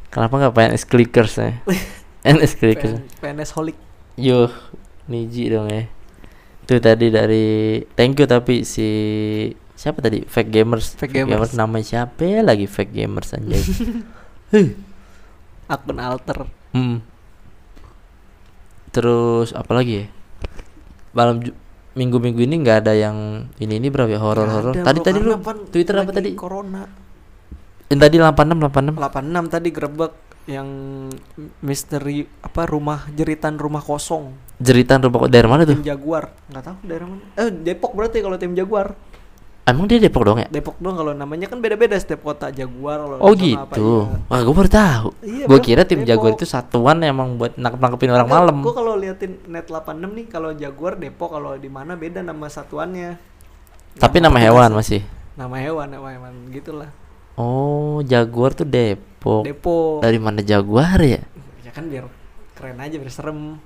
[0.07, 1.57] Kenapa nggak PNS clickers ya
[2.23, 3.07] PNS clickers PN,
[3.39, 3.73] PNS holik.
[4.13, 4.51] Yo
[5.07, 5.89] niji dong ya
[6.61, 7.45] itu tadi dari
[7.97, 8.87] thank you tapi si
[9.73, 10.21] siapa tadi?
[10.23, 10.93] Fake gamers.
[10.93, 11.57] Fake gamers.
[11.57, 13.61] namanya siapa ya lagi fake gamers anjay?
[15.73, 16.45] Akun alter.
[16.71, 17.03] Hmm.
[18.91, 20.05] terus apa lagi ya?
[21.15, 21.39] Malam
[21.95, 25.19] minggu-minggu ini nggak ada yang ini ini berapa ya horor horor Nggak ada, tadi tadi
[25.19, 25.35] lu
[25.71, 26.29] Twitter apa tadi?
[26.35, 26.83] corona.
[27.91, 30.11] Yang tadi 86 86 86 tadi grebek
[30.49, 30.67] yang
[31.61, 36.75] misteri apa rumah jeritan rumah kosong jeritan rumah dari mana tuh tim Jaguar nggak tahu
[36.85, 38.97] daerah mana eh Depok berarti kalau tim Jaguar
[39.61, 43.17] emang dia Depok dong ya Depok dong kalau namanya kan beda-beda setiap kota Jaguar kalau
[43.21, 43.85] Oh sana apa, gitu.
[44.09, 44.17] iya.
[44.27, 45.07] Wah, gue baru tahu.
[45.21, 46.41] Iya, gue kira tim Jaguar Depok.
[46.41, 48.55] itu satuan emang buat nangkep nangkepin orang malam.
[48.65, 53.21] Gue kalau liatin net 86 nih kalau Jaguar Depok kalau di mana beda nama satuannya.
[54.01, 55.05] Tapi Nama nama hewan masih.
[55.37, 56.89] Nama hewan, nama hewan gitulah.
[57.39, 59.47] Oh, Jaguar tuh Depok.
[59.47, 60.03] Depok.
[60.03, 61.21] Dari mana Jaguar ya?
[61.63, 62.07] Ya kan biar
[62.55, 63.57] keren aja biar serem.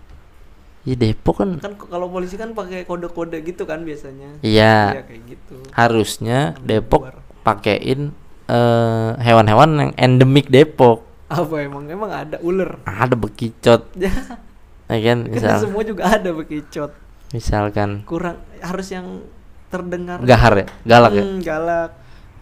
[0.85, 1.57] Ya Depok kan.
[1.57, 4.37] Kan kalau polisi kan pakai kode-kode gitu kan biasanya.
[4.45, 5.01] Iya.
[5.01, 5.55] Iya kayak gitu.
[5.73, 7.17] Harusnya Depok Jaguar.
[7.41, 8.13] pakein
[8.45, 11.01] eh, hewan-hewan yang endemik Depok.
[11.25, 12.77] Apa emang emang ada ular.
[12.85, 14.13] Ada bekicot, Ya,
[14.93, 15.17] ya kan?
[15.25, 16.93] Misal, semua juga ada bekicot.
[17.33, 19.25] misalkan Kurang harus yang
[19.73, 21.23] terdengar gahar ya, galak ya.
[21.25, 21.91] Hmm, galak.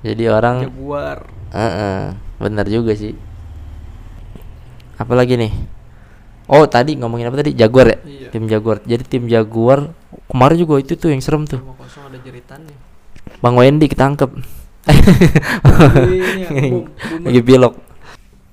[0.03, 1.19] Jadi orang Jaguar.
[1.49, 2.01] Heeh,
[2.37, 3.15] bener juga sih.
[4.95, 5.53] Apalagi nih?
[6.45, 7.97] Oh tadi ngomongin apa tadi Jaguar ya?
[8.03, 8.27] Iya.
[8.29, 8.83] Tim Jaguar.
[8.83, 9.95] Jadi tim Jaguar
[10.27, 11.63] kemarin juga itu tuh yang serem tuh.
[11.63, 12.75] Ada jeritannya.
[13.39, 14.27] Bang Wendy ketangkep.
[14.83, 16.85] Iya, bom.
[17.23, 17.73] Lagi pilok.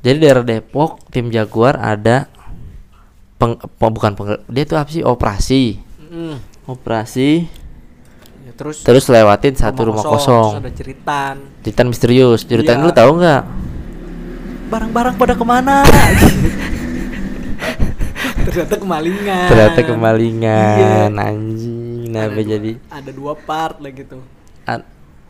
[0.00, 2.30] Jadi daerah Depok tim Jaguar ada
[3.36, 5.62] peng, pe- bukan peng, dia tuh apa sih operasi
[6.10, 6.36] Mm.
[6.66, 7.46] operasi
[8.60, 10.60] terus terus lewatin satu rumah, terus kosong.
[10.60, 11.34] ada jeritan.
[11.60, 12.44] Jeritan misterius.
[12.44, 12.84] Jeritan Iya.
[12.84, 13.42] lu tahu nggak?
[14.68, 15.80] Barang-barang pada ke mana?
[18.40, 19.48] Ternyata kemalingan.
[19.48, 21.24] Ternyata kemalingan Iya.
[21.24, 22.08] anjing.
[22.10, 24.18] Nah, Ada dua- jadi ada dua part lah gitu.
[24.64, 24.86] An-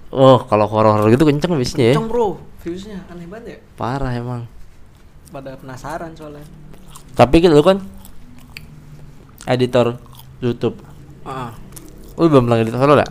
[0.09, 3.59] oh kalau horor gitu kenceng biasanya ya Kenceng bro, viewsnya aneh banget ya.
[3.75, 4.43] parah emang
[5.29, 6.43] Pada penasaran soalnya.
[7.13, 7.79] tapi gitu lu kan
[9.45, 10.01] editor
[10.39, 10.83] YouTube
[11.23, 11.53] Ah,
[12.21, 13.09] lu belum pernah edit horor ya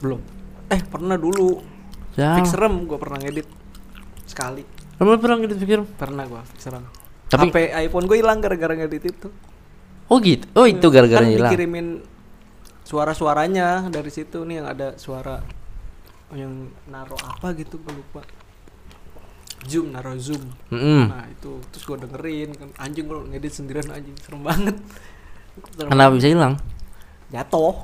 [0.00, 0.20] belum.
[0.66, 1.62] Eh pernah dulu.
[2.12, 3.46] ya Fix serem gua pernah ngedit
[4.24, 4.66] sekali.
[4.96, 6.82] belum pernah edit pikir Pernah gua fix serem.
[7.26, 9.28] Tapi- HP iPhone gue hilang gara-gara ngedit itu.
[10.06, 12.02] oh gitu oh itu gara-gara kan hilang dikirimin
[12.82, 15.38] suara-suaranya dari situ nih yang ada suara
[16.32, 16.50] yang
[16.84, 18.26] naro apa gitu gue lupa
[19.62, 21.06] zoom naro zoom Mm-mm.
[21.06, 24.74] nah itu terus gue dengerin kan anjing gue ngedit sendirian anjing serem banget
[25.70, 26.18] Serem kenapa banget.
[26.18, 26.54] bisa hilang
[27.28, 27.74] jatuh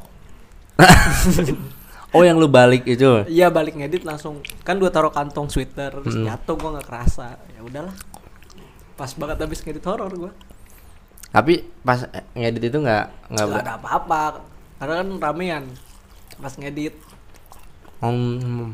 [2.17, 3.25] oh yang lu balik itu?
[3.29, 4.45] Iya balik ngedit langsung.
[4.63, 6.27] Kan gue taruh kantong sweater terus Mm.
[6.29, 7.41] jatuh gue nggak kerasa.
[7.57, 7.95] Ya udahlah.
[8.97, 10.33] Pas banget habis ngedit horor gue
[11.37, 12.01] tapi pas
[12.33, 14.41] ngedit itu nggak nggak ada apa-apa.
[14.81, 15.65] Karena kan ramean.
[16.41, 16.97] Pas ngedit.
[18.01, 18.73] Hmm,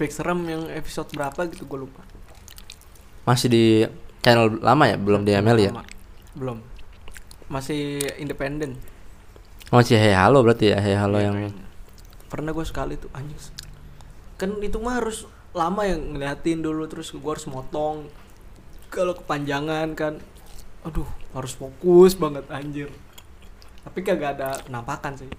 [0.00, 2.00] fix serem yang episode berapa gitu gue lupa.
[3.28, 3.64] Masih di
[4.24, 4.96] channel lama ya?
[4.96, 5.72] Belum di ML ya?
[6.32, 6.64] Belum.
[7.52, 8.80] Masih independen
[9.70, 11.64] masih hey halo berarti ya hey halo Iya, yang kayaknya.
[12.26, 13.38] pernah gue sekali tuh anjing
[14.34, 18.10] kan itu mah harus lama yang ngeliatin dulu terus gue harus motong
[18.90, 20.18] kalau kepanjangan kan
[20.82, 21.06] aduh
[21.36, 22.90] harus fokus banget anjir
[23.86, 25.30] tapi kagak ada penampakan sih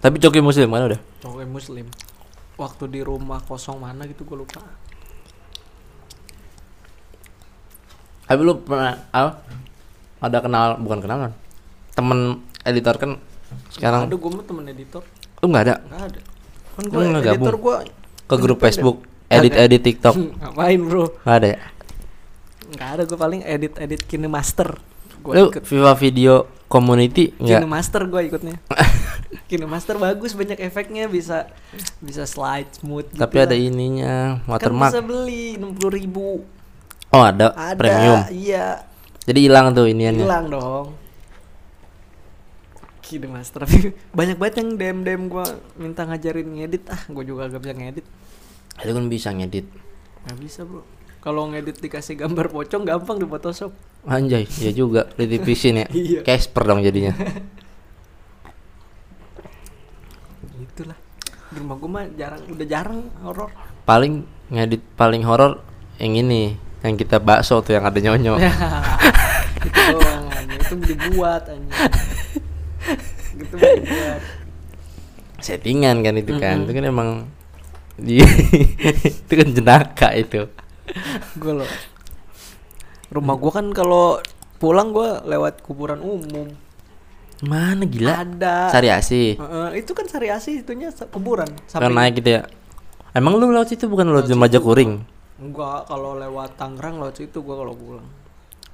[0.00, 1.00] Tapi Coki Muslim kan udah.
[1.24, 1.88] cowok muslim
[2.60, 4.60] waktu di rumah kosong mana gitu gue lupa
[8.24, 9.36] Tapi lu pernah apa?
[10.24, 11.32] Ada kenal bukan kenalan.
[11.92, 13.20] Temen editor kan
[13.68, 15.02] sekarang ada gue mah temen editor
[15.36, 16.20] lu nggak ada nggak ada
[16.74, 17.76] kan gue nggak editor gue
[18.24, 18.58] ke grup.
[18.58, 20.14] Facebook edit-edit TikTok.
[20.40, 21.60] ngapain bro Nggak ada ya?
[22.66, 24.78] nggak ada gue paling edit edit kinemaster
[25.20, 26.34] gue Lu ikut Viva Video
[26.66, 27.60] Community enggak?
[27.60, 28.56] kinemaster gue ikutnya
[29.50, 31.46] kinemaster bagus banyak efeknya bisa
[31.98, 34.90] bisa slide smooth gitu Tapi ada ininya kan watermark.
[34.90, 36.28] bisa beli enam puluh ribu
[37.08, 38.18] Oh, ada, ada premium.
[38.28, 38.82] iya
[39.22, 40.18] Jadi hilang tuh iniannya.
[40.20, 40.86] hilang dong
[43.04, 45.44] kinemaster tapi banyak banget yang dm dm gue
[45.76, 48.06] minta ngajarin ngedit ah gue juga gak bisa ngedit
[48.74, 49.66] Itu kan bisa ngedit.
[50.24, 50.82] nggak bisa bro
[51.20, 53.72] kalau ngedit dikasih gambar pocong gampang di Photoshop
[54.04, 55.88] Anjay, ya juga di ya.
[55.88, 56.20] Iya.
[56.20, 57.16] Casper dong jadinya.
[60.74, 60.98] itulah
[61.48, 63.48] di rumah gue mah jarang udah jarang horor
[63.88, 65.60] Paling ngedit paling horor
[66.02, 68.34] yang ini, yang kita bakso tuh yang ada nyonyo.
[69.64, 70.24] Itu doang
[70.64, 71.72] itu dibuat anjing
[73.34, 73.54] gitu
[75.38, 76.56] Settingan kan itu kan.
[76.62, 76.66] Mm-mm.
[76.66, 77.08] Itu kan emang
[77.94, 78.18] di
[79.22, 80.48] itu kan jenaka itu.
[81.34, 81.70] gue loh
[83.08, 84.18] rumah gua kan kalau
[84.58, 86.50] pulang gua lewat kuburan umum
[87.40, 88.20] Mana gila?
[88.24, 89.36] ada Sariasi.
[89.36, 92.42] Heeh, itu kan sariasi itunya kuburan Kan naik gitu ya.
[93.12, 95.04] Emang lu lewat situ bukan lewat Jemaja Kuring?
[95.34, 98.06] enggak kalau lewat Tangerang lewat situ gua kalau pulang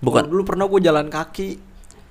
[0.01, 0.23] Bukan.
[0.29, 1.57] dulu pernah gua jalan kaki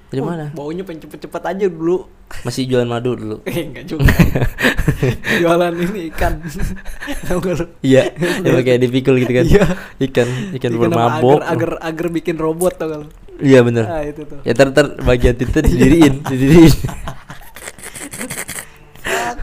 [0.09, 0.49] Dari mana?
[0.51, 2.09] baunya pengen cepet-cepet aja dulu
[2.41, 3.37] Masih jualan madu dulu.
[3.49, 4.09] eh enggak juga
[5.41, 6.33] jualan ini ikan?
[7.81, 8.09] Iya,
[8.45, 9.45] yang pakai dipikul gitu kan.
[9.45, 9.65] Iya.
[9.99, 11.41] Ikan, ikan Ikan bermabok.
[11.41, 13.09] agar, agar agar bikin robot tau lu?
[13.39, 13.85] Iya bener.
[13.85, 16.73] ah itu tuh Ya ter ter bagian itu didiriin, didiriin.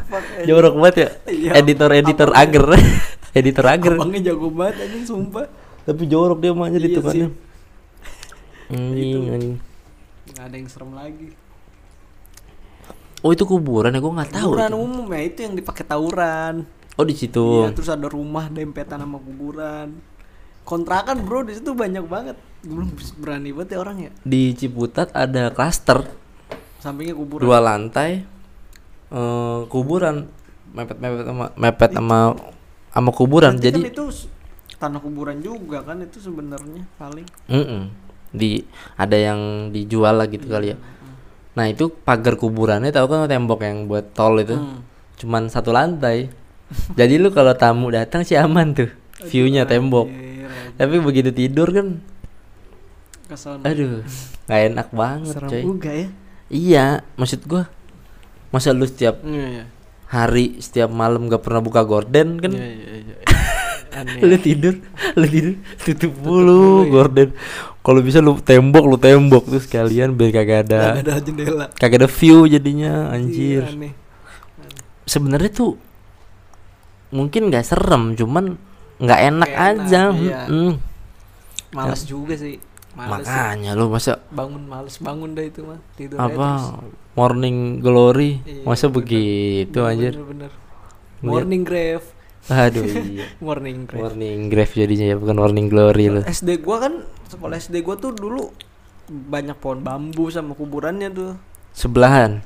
[0.06, 0.46] fuck, anjing.
[0.46, 1.08] Jorok banget ya.
[1.26, 2.64] Iya, editor editor ager.
[3.32, 3.92] editor ager.
[3.96, 5.46] abangnya jago banget anjing sumpah
[5.82, 7.14] Tapi jorok dia mah jadi Iya tuh kan.
[8.66, 9.56] Anjing, anjing.
[10.36, 11.32] Nggak ada yang serem lagi.
[13.24, 14.00] Oh itu kuburan ya?
[14.04, 14.52] Gue nggak tahu.
[14.52, 14.84] kuburan itu.
[14.84, 16.54] umum ya itu yang dipakai tawuran.
[17.00, 17.64] Oh di situ.
[17.64, 19.96] Iya, terus ada rumah dempetan sama kuburan.
[20.68, 22.36] Kontrakan bro di situ banyak banget.
[22.60, 24.12] Belum berani banget ya orang ya?
[24.20, 26.04] Di Ciputat ada klaster.
[26.84, 27.42] Sampingnya kuburan.
[27.48, 28.28] Dua lantai
[29.08, 30.28] eh kuburan.
[30.76, 32.18] Mepet mepet sama mepet sama
[32.92, 33.56] sama kuburan.
[33.56, 34.04] Berarti jadi kan itu
[34.76, 37.24] tanah kuburan juga kan itu sebenarnya paling.
[37.48, 38.05] Mm-mm.
[38.36, 38.60] Di
[39.00, 40.76] ada yang dijual lah gitu kali ya.
[41.56, 44.54] Nah itu pagar kuburannya tahu kan tembok yang buat tol itu?
[44.54, 44.84] Hmm.
[45.16, 46.28] cuman satu lantai.
[46.92, 48.92] Jadi lu kalau tamu datang sih aman tuh
[49.24, 50.12] viewnya tembok.
[50.76, 52.04] tapi begitu tidur kan
[53.64, 54.04] aduh
[54.46, 55.62] nggak enak banget serem coy.
[55.64, 56.08] juga ya.
[56.46, 56.86] Iya
[57.18, 57.66] maksud gua
[58.54, 59.64] masa lu setiap iya iya.
[60.06, 62.54] hari setiap malam gak pernah buka gorden kan?
[62.54, 63.05] Iya iya iya
[63.96, 64.74] aneh lu tidur
[65.16, 66.90] lu tidur tutup mulu dulu ya.
[66.92, 67.28] gorden
[67.80, 71.98] kalau bisa lu tembok lu tembok tuh sekalian biar kagak ada Nggak ada jendela kagak
[72.02, 73.90] ada view jadinya anjir Iya,
[75.06, 75.78] sebenarnya tuh
[77.08, 78.58] mungkin nggak serem cuman
[78.98, 80.40] nggak enak enak, aja iya.
[80.50, 80.74] Mm-mm.
[81.70, 82.58] malas juga sih
[82.92, 83.30] malas sih.
[83.30, 86.80] makanya lu masa bangun males bangun dah itu mah tidur apa
[87.14, 88.96] morning glory Iya, masa bener.
[88.98, 90.52] begitu Bener, anjir bener, bener.
[91.22, 92.04] Morning grave
[92.46, 93.26] aduh iya.
[93.42, 94.02] Morning grave.
[94.02, 98.14] Morning grave jadinya ya bukan morning glory lu SD gua kan sekolah SD gua tuh
[98.14, 98.50] dulu
[99.06, 101.38] banyak pohon bambu sama kuburannya tuh.
[101.74, 102.42] Sebelahan?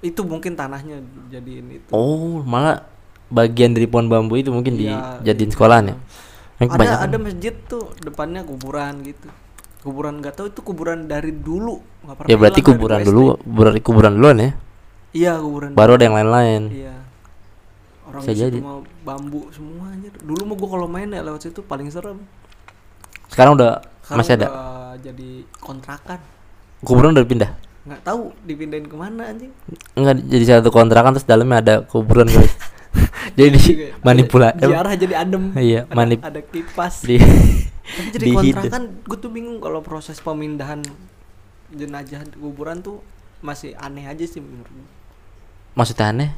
[0.00, 1.88] Itu mungkin tanahnya jadiin itu.
[1.92, 2.88] Oh malah
[3.28, 5.54] bagian dari pohon bambu itu mungkin Iya, dijadiin iya.
[5.54, 5.96] sekolahan ya?
[6.60, 9.28] Yang ada ada masjid tuh depannya kuburan gitu.
[9.80, 14.12] Kuburan nggak tahu itu kuburan dari dulu nggak pernah ya berarti kuburan dulu berarti kuburan
[14.16, 14.50] duluan ya?
[15.10, 16.62] Iya kuburan baru ada yang lain-lain.
[16.68, 16.94] Iya
[18.10, 18.58] orang Bisa jadi.
[18.58, 20.12] mau bambu semua anjir.
[20.18, 22.18] Dulu mah gua kalau main ya lewat situ paling serem.
[23.30, 24.46] Sekarang udah Sekarang masih ada?
[24.46, 26.20] udah jadi kontrakan.
[26.82, 27.50] Kuburan udah pindah?
[27.86, 29.52] Nggak tahu dipindahin ke mana anjing.
[29.94, 32.50] Enggak jadi satu kontrakan terus dalamnya ada kuburan kali
[33.38, 33.86] jadi Juga.
[34.02, 35.54] manipulasi Ziarah jadi adem.
[35.54, 37.06] Iya, ada, manip- ada kipas.
[37.06, 40.82] di Tapi jadi di kontrakan gue tuh bingung kalau proses pemindahan
[41.70, 42.98] jenazah kuburan tuh
[43.40, 44.86] masih aneh aja sih menurut gue
[45.72, 46.30] maksudnya aneh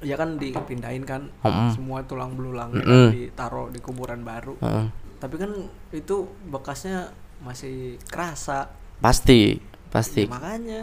[0.00, 1.70] ya kan dipindahin kan Mm-mm.
[1.72, 3.12] semua tulang belulang Mm-mm.
[3.12, 4.86] ditaruh di kuburan baru Heeh.
[5.16, 5.52] tapi kan
[5.90, 6.16] itu
[6.48, 10.80] bekasnya masih kerasa pasti pasti Ya, makanya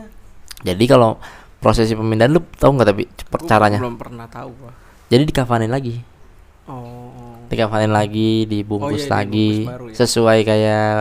[0.61, 1.17] jadi kalau
[1.57, 3.03] prosesi pemindahan lu tahu nggak tapi
[3.43, 4.73] caranya belum pernah tahu gua
[5.07, 6.01] jadi dikafanin lagi
[6.65, 9.95] oh dikafanin lagi dibungkus Oh iya, lagi dibungkus baru ya.
[9.95, 10.91] sesuai kayak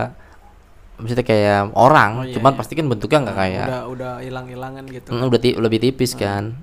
[0.97, 2.59] maksudnya kayak orang Oh, iya, cuman iya.
[2.59, 5.09] pasti kan bentuknya nggak Nah, kayak udah udah hilang-hilangan gitu.
[5.11, 6.57] Mm, udah ti- lebih tipis kan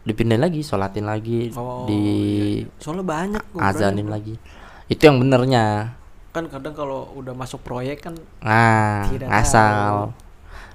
[0.00, 2.14] dipindahin lagi sholatin lagi Oh, di iya,
[2.62, 2.66] iya.
[2.78, 4.34] Soalnya banyak azanin lagi.
[4.86, 5.94] Itu yang benernya.
[6.30, 10.14] Kan kadang kalau udah masuk proyek kan nah Tidak ngasal.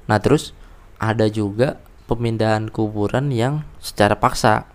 [0.06, 0.54] Nah terus
[0.96, 4.70] ada juga pemindahan kuburan yang secara paksa.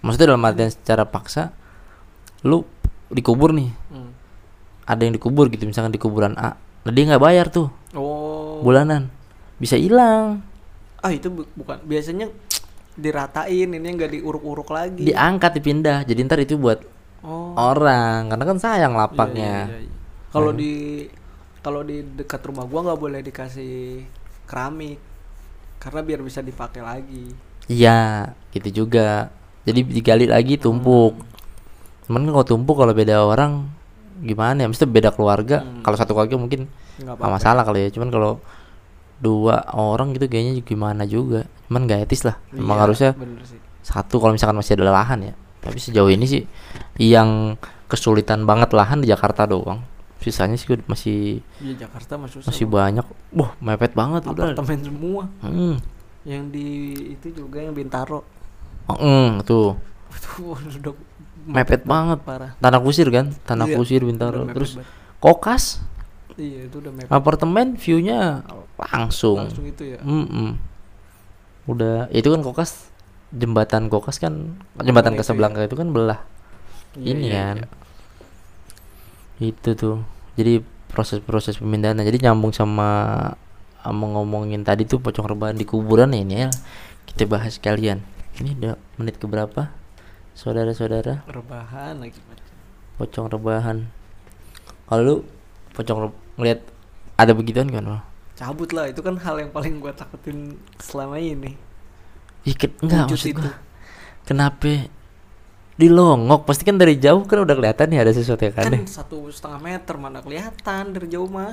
[0.00, 1.54] Maksudnya dalam artian secara paksa
[2.42, 2.66] lu
[3.08, 3.70] dikubur nih.
[3.88, 4.10] Hmm.
[4.82, 7.70] ada yang dikubur gitu misalkan di kuburan A nah dia nggak bayar tuh.
[7.90, 8.62] Oh.
[8.62, 9.10] bulanan.
[9.56, 10.42] Bisa hilang.
[10.98, 12.30] Ah itu bu- bukan biasanya
[12.96, 15.04] diratain ini nggak diuruk-uruk lagi.
[15.04, 16.02] diangkat dipindah.
[16.08, 16.80] Jadi ntar itu buat
[17.20, 17.52] oh.
[17.54, 18.32] orang.
[18.32, 19.54] Karena kan sayang Iya, lapaknya.
[19.68, 19.94] iya, iya, iya.
[20.32, 20.74] Kalau di
[21.60, 24.02] kalau di dekat rumah gua nggak boleh dikasih
[24.48, 24.98] keramik.
[25.76, 27.30] Karena biar bisa dipakai lagi.
[27.66, 29.28] iya gitu juga.
[29.66, 31.18] Jadi digali lagi tumpuk.
[32.06, 33.66] Cuman kan kalau tumpuk kalau beda orang
[34.22, 34.68] gimana ya?
[34.70, 35.62] Mesti beda keluarga.
[35.62, 35.82] Hmm.
[35.84, 37.88] kalau satu keluarga mungkin Nggak nggak masalah kali ya.
[37.92, 38.38] Cuman kalau
[39.18, 43.10] dua orang gitu kayaknya gimana juga cuman gak etis lah emang Iya, harusnya
[43.80, 46.42] satu kalau misalkan masih ada lahan ya tapi sejauh ini sih
[46.96, 49.80] yang kesulitan banget lahan di Jakarta doang
[50.16, 52.50] sisanya sih masih Iya Jakarta susah.
[52.50, 52.98] masih Bang.
[52.98, 55.22] banyak wah mepet banget udah apartemen semua.
[55.40, 55.76] hmm.
[56.26, 56.66] Yang di
[57.14, 58.26] itu juga yang Bintaro.
[58.86, 59.78] Oh, mm, tuh
[60.42, 60.94] udah
[61.46, 62.58] mepet banget parah.
[62.58, 64.90] tanah kusir kan tanah Iya, kusir udah Bintaro mepet terus banget.
[65.16, 65.64] kokas
[66.34, 67.08] Iya itu udah mepet.
[67.08, 68.42] apartemen viewnya
[68.76, 69.98] langsung, Langsung itu ya.
[70.02, 70.58] Mm-mm.
[71.70, 72.90] udah itu kan kokas
[73.30, 75.64] jembatan kokas kan jembatan itu ya.
[75.66, 76.20] Itu kan belah
[76.96, 77.68] Iya, ini iya, kan iya.
[79.52, 79.96] itu tuh
[80.40, 82.88] jadi proses-proses pemindahan jadi nyambung sama
[83.84, 86.50] sama ngomongin tadi tuh pocong rebahan di kuburan ya ini ya
[87.04, 88.00] kita bahas sekalian
[88.40, 89.68] ini udah menit keberapa
[90.32, 92.16] saudara-saudara Rebahan lagi
[92.96, 93.92] pocong rebahan
[94.88, 95.20] kalau
[95.76, 95.98] pocong
[96.38, 96.60] ngeliat
[97.16, 98.02] ada begituan kan Bang?
[98.36, 100.38] Cabut lah itu kan hal yang paling gua takutin
[100.80, 101.56] selama ini.
[102.46, 103.40] Ih, ke- enggak Wujud maksud itu.
[103.40, 103.52] gua
[104.28, 104.72] kenapa
[105.76, 108.82] di longok pasti kan dari jauh kan udah kelihatan nih ada sesuatu yang Kan aneh
[108.88, 111.52] satu setengah meter mana kelihatan dari jauh mah.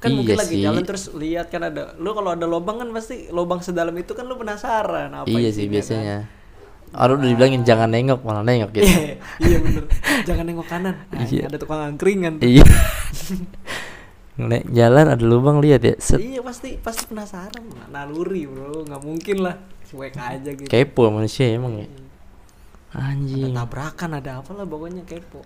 [0.00, 0.62] Kan Iya mungkin lagi sih.
[0.64, 1.92] jalan terus lihat kan ada.
[2.00, 5.68] Lu kalau ada lubang kan pasti lubang sedalam itu kan lu penasaran apa iya sih
[5.68, 6.16] isinya, biasanya
[6.90, 8.76] Orang udah dibilangin jangan nengok malah nengok Kan?
[8.82, 9.84] gitu Iya, iya bener.
[10.22, 10.94] Jangan nengok kanan.
[11.06, 11.46] Nah, Iya.
[11.46, 12.40] Ada tukang angkringan.
[12.40, 12.64] iya.
[14.40, 16.16] Nek jalan ada lubang lihat ya set.
[16.16, 17.60] Iya pasti pasti penasaran.
[17.88, 18.84] Naluri bro.
[18.84, 19.56] Nggak mungkin lah.
[19.84, 20.64] Cuek aja gitu.
[20.64, 21.86] Kepo manusia emang ya.
[22.90, 25.44] Ada anjing tabrakan ada apa lah pokoknya kepo.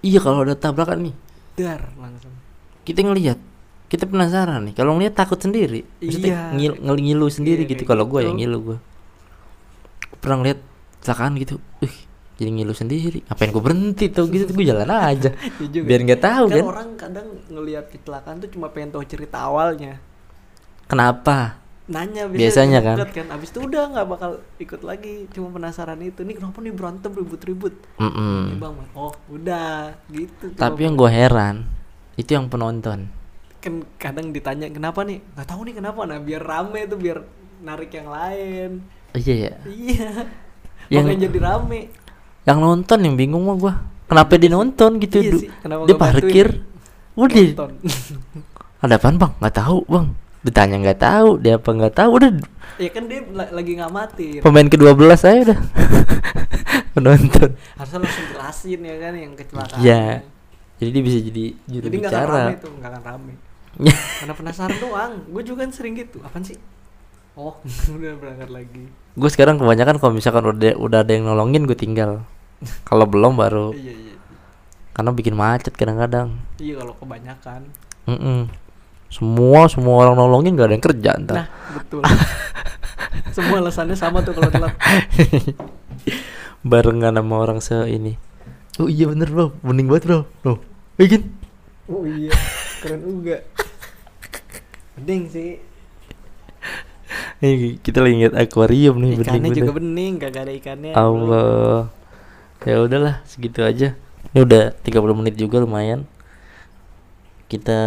[0.00, 1.14] Iya kalau ada tabrakan nih.
[1.54, 2.32] Dar langsung.
[2.82, 3.36] Kita ngelihat.
[3.86, 4.74] Kita penasaran nih.
[4.74, 5.84] Kalau ngelihat takut sendiri.
[6.00, 6.72] Maksudnya Iya.
[6.78, 8.28] ngil, ngilu sendiri Iya, gitu kalau gue gitu.
[8.30, 8.78] yang ngilu gue
[10.16, 10.58] pernah ngeliat
[11.00, 11.56] kecelakaan gitu.
[11.80, 11.96] Wih,
[12.40, 13.20] jadi ngilu sendiri.
[13.28, 14.48] Ngapain gue berhenti tuh gitu?
[14.50, 15.30] Gue jalan aja.
[15.36, 15.86] Iya juga.
[15.86, 16.64] biar nggak tahu kan kan?
[16.64, 20.00] orang kadang ngelihat kecelakaan tuh cuma pengen tahu cerita awalnya.
[20.88, 21.60] Kenapa?
[21.90, 22.96] Nanya Biasanya kan.
[23.02, 25.26] dekat kan abis itu udah nggak bakal ikut lagi.
[25.30, 27.74] Cuma penasaran itu nih kenapa nih berantem ribut-ribut?
[27.98, 28.54] Mm-mm.
[28.54, 31.66] Nih, bang oh udah gitu tapi yang gue heran
[32.14, 33.10] itu yang penonton.
[33.58, 35.18] Kan kadang ditanya kenapa nih?
[35.34, 36.00] Nggak tahu nih kenapa.
[36.06, 37.18] Nah biar rame tuh biar
[37.60, 38.70] narik yang lain.
[39.12, 40.10] Iya ya iya.
[40.90, 41.80] Yang- makanya jadi rame
[42.42, 43.72] yang nonton yang bingung mah gue
[44.06, 46.46] kenapa dia nonton gitu Iya sih, kenapa dia parkir.
[47.14, 47.70] udah Nonton.
[48.82, 49.32] ada apaan bang?
[49.36, 50.06] Nggak tahu bang.
[50.40, 52.30] Ditanya nggak tahu dia apa nggak tahu udah.
[52.76, 55.58] Ya kan dia la- lagi ngamatin pemain ke-12 saya udah.
[56.94, 57.50] Penonton.
[57.76, 60.02] Harusnya langsung jelasin ya kan yang kecelakaan Iya.
[60.76, 63.32] jadi dia bisa jadi juru jadi nggak akan bicara rame tuh nggak akan rame.
[64.18, 65.12] Karena penasaran doang.
[65.28, 66.18] Gue juga kan sering gitu.
[66.20, 66.56] Apaan sih
[67.40, 67.56] oh
[67.96, 68.84] udah berangkat lagi.
[69.16, 72.28] Gue sekarang kebanyakan kalau misalkan udah udah ada yang nolongin gue tinggal.
[72.84, 73.72] Kalau belum baru.
[73.72, 74.10] Iya iya
[75.00, 76.36] karena bikin macet kadang-kadang.
[76.60, 77.72] Iya kalau kebanyakan.
[78.04, 78.52] Mm-mm.
[79.10, 81.36] semua semua orang nolongin gak ada yang kerja ntar.
[81.40, 82.02] Nah betul.
[83.34, 84.74] Semua alasannya sama tuh kalau telat.
[86.70, 88.14] Barengan sama orang se ini.
[88.78, 89.50] Oh iya bener bro.
[89.66, 90.20] Mending banget bro.
[90.44, 90.62] Bro
[90.94, 91.32] bikin
[91.88, 92.30] oh iya.
[92.84, 93.40] Keren juga.
[95.00, 95.58] Bening sih
[97.42, 99.78] Nih, kita lagi ngeliat akuarium nih ikannya bening juga bener.
[99.82, 100.92] bening kagak ada ikannya.
[100.94, 101.88] Allah.
[102.62, 103.96] Ya udahlah segitu aja.
[104.30, 106.06] Ini udah 30 menit juga lumayan.
[107.50, 107.80] Kita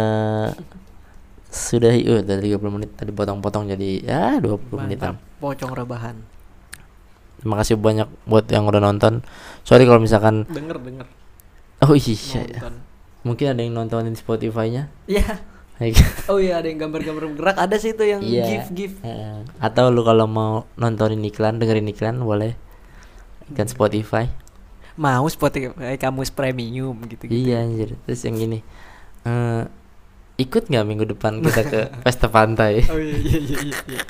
[1.54, 5.38] sudah uh, udah 30 menit tadi potong-potong jadi ya 20 menitan mantap.
[5.38, 6.16] pocong rebahan.
[7.38, 9.22] Terima kasih banyak buat yang udah nonton.
[9.62, 11.06] Sorry kalau misalkan denger denger.
[11.86, 12.58] Oh iya ya.
[12.58, 12.74] nonton.
[13.24, 14.90] Mungkin ada yang nontonin Spotify-nya.
[15.06, 15.38] Iya.
[15.38, 15.53] Like,
[16.26, 18.44] Oh iya ada yang gambar-gambar bergerak ada sih itu yang Iya.
[18.46, 18.92] gif gif.
[19.00, 22.54] eh, atau lu kalau mau nontonin iklan dengerin iklan boleh
[23.46, 24.24] iklan Spotify
[24.94, 27.34] Mau Spotify kamus premium gitu gitu.
[27.34, 28.62] iya anjir terus yang gini
[29.22, 29.62] eh
[30.36, 33.78] ikut nggak minggu depan kita ke pesta pantai Oh iya iya iya iya.
[33.88, 34.02] iya.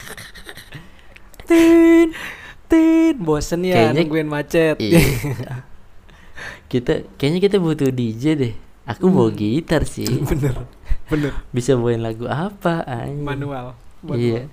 [1.43, 2.09] tin
[2.67, 4.77] tin bosen ya Kayaknya- nungguin macet.
[4.79, 5.01] Iya.
[6.67, 9.39] kita kayaknya kita butuh DJ deh aku bawa Hmm.
[9.39, 10.53] gitar sih bener
[11.11, 11.33] bener.
[11.51, 13.25] Bisa bawain lagu apa anjing.
[13.25, 13.75] manual.
[14.17, 14.47] iya.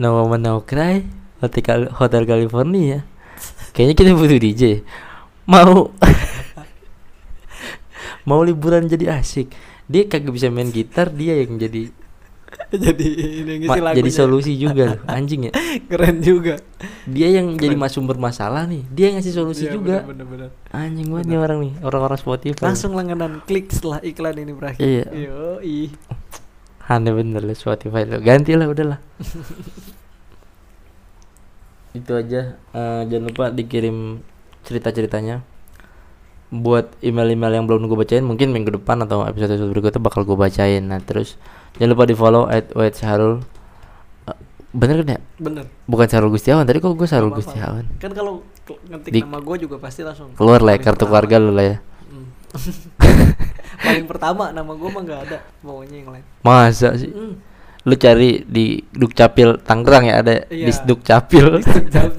[0.00, 1.04] No Woman No Cry
[1.44, 3.04] Hotel, Hotel California.
[3.72, 4.62] Kayaknya kita butuh DJ
[5.50, 5.90] mau.
[8.28, 9.50] Mau liburan jadi asik.
[9.90, 11.90] Dia kagak bisa main gitar dia yang jadi
[12.86, 13.06] jadi
[13.40, 13.98] ini ngisi ma- lagunya.
[14.00, 15.52] jadi solusi juga loh, anjing ya
[15.90, 16.58] keren juga.
[17.04, 17.80] dia yang jadi Keren.
[17.80, 20.70] mas sumber masalah nih dia yang ngasih solusi Iya, juga bener, bener, bener.
[20.70, 24.82] anjing banget nih orang nih orang-orang Spotify Langsung langganan klik setelah iklan ini berakhir.
[24.82, 25.04] Iya.
[25.10, 25.78] Yoi.
[26.84, 28.98] aneh bener lah Spotify lo ganti lah udahlah
[31.92, 34.22] itu aja Eh, jangan lupa dikirim
[34.62, 35.42] cerita ceritanya
[36.50, 40.34] buat email-email yang belum gue bacain mungkin minggu depan atau episode episode berikutnya bakal gue
[40.34, 41.38] bacain nah terus
[41.74, 43.46] jangan lupa di follow at Wait Harul
[44.22, 44.36] Eh,
[44.72, 45.64] bener kan ya Bener.
[45.84, 47.38] bukan Sarul Gustiawan tadi kok gue apa-apa.
[47.40, 51.08] Gustiawan Kan kalau ngetik Di- nama gue juga pasti langsung keluar lah ya, kartu pertama.
[51.08, 52.26] keluarga lu lah ya Hmm.
[53.80, 57.38] paling pertama nama gue mah nggak ada pokoknya yang lain masa sih Hmm.
[57.80, 60.68] Lu cari di Dukcapil Tangerang ya ada Iya.
[60.68, 61.64] di Dukcapil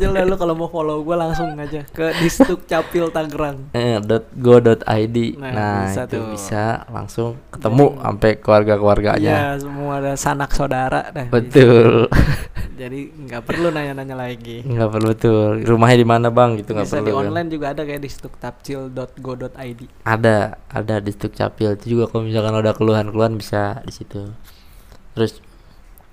[0.03, 3.69] lah lu kalau mau follow gue langsung aja ke Distuk Capil Tangerang.
[3.71, 6.25] eh, dot go dot id Nah, nah, bisa itu tuh.
[6.31, 11.25] bisa langsung ketemu Jadi- sampai keluarga keluarganya Iya, semua ada sanak saudara dah.
[11.27, 12.09] betul
[12.81, 14.65] Jadi nggak perlu nanya-nanya lagi.
[14.65, 17.21] nggak perlu betul rumahnya di mana bang gitu nggak Bisa perlu di kan.
[17.23, 19.81] online juga ada kayak distuktapcil.go.id.
[20.03, 20.35] ada
[20.67, 24.33] ada di Dukcapil itu juga kalau misalkan ada keluhan-keluhan bisa di situ
[25.13, 25.37] terus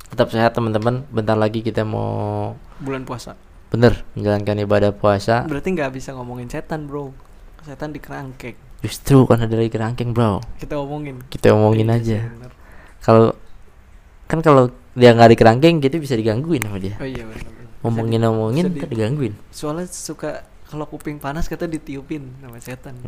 [0.09, 3.37] tetap sehat teman-teman bentar lagi kita mau Bulan puasa.
[3.69, 7.13] bener menjalankan ibadah puasa Berarti nggak bisa ngomongin setan, Bro.
[7.61, 8.57] Setan di kerangkeng.
[8.79, 11.19] justru kan ada lagi kerangkeng bro Kita omongin.
[11.27, 12.53] kita omongin Iya aja bener.
[12.99, 13.35] kalau
[14.25, 17.51] kan kalau dia nggak di kerangkeng kita bisa digangguin sama dia Oh iya benar.
[17.81, 20.31] ngomongin Bisa ngomongin bisa kan digangguin Soalnya suka
[20.65, 22.95] kalau kuping panas kata ditiupin sama setan.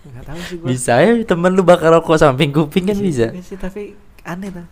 [0.00, 0.66] Nggak tahu sih gua.
[0.68, 3.82] bisa ya temen lu bakar rokok samping kuping kan Iya bisa sih, tapi
[4.22, 4.66] aneh tuh.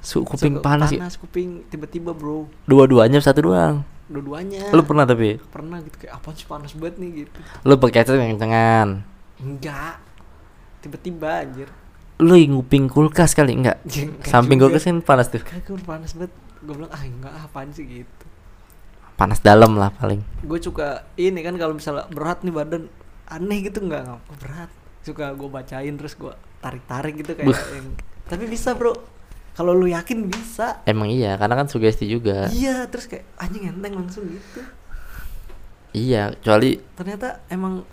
[0.00, 1.00] Su kuping Suka panas, ya.
[1.04, 2.48] panas kuping tiba-tiba bro.
[2.64, 3.84] Dua-duanya satu doang?
[4.08, 4.72] Dua-duanya.
[4.72, 5.36] Lu pernah tapi?
[5.52, 7.10] Pernah gitu kayak apa sih panas banget nih?
[7.24, 7.38] Gitu.
[7.68, 8.88] Lu pakai headset yang kencengan
[9.40, 9.96] enggak.
[10.80, 11.68] Tiba-tiba anjir.
[12.20, 13.80] Lu nguping kulkas kali enggak?
[13.88, 14.76] Ya, enggak samping juga.
[14.76, 15.42] kulkas kan panas tuh.
[15.44, 16.32] Kagak gue panas banget.
[16.60, 17.84] Gue bilang ah enggak ah, apaan sih?
[17.84, 18.24] Gitu.
[19.16, 20.20] Panas dalam lah paling.
[20.44, 22.82] Gue suka ini kan kalau misalnya berat nih badan.
[23.30, 24.70] Aneh gitu nggak nggak kok berat?
[25.06, 27.60] Suka gue bacain terus gue tarik tarik gitu kayak Buh.
[27.72, 27.88] yang
[28.28, 28.92] tapi bisa bro
[29.60, 30.80] kalau lu yakin bisa.
[30.88, 32.48] Emang iya karena kan sugesti juga.
[32.48, 34.64] Iya terus kayak anjing enteng langsung gitu.
[35.92, 37.84] Iya kecuali ternyata emang